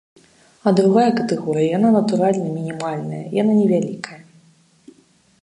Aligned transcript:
А 0.69 0.71
другая 0.77 1.11
катэгорыя, 1.19 1.65
яна, 1.77 1.87
натуральна, 1.97 2.47
мінімальная, 2.57 3.23
яна 3.41 3.53
невялікая. 3.63 4.19